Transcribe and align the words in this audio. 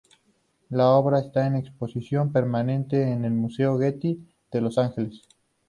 La 0.71 0.87
obra 0.93 1.19
está 1.19 1.45
en 1.45 1.55
exposición 1.57 2.31
permanente 2.31 3.11
en 3.11 3.23
el 3.23 3.33
Museo 3.33 3.77
Getty 3.77 4.27
de 4.51 4.59
Los 4.59 4.79
Angeles. 4.79 5.21